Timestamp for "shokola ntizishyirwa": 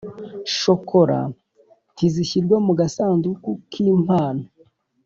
0.59-2.57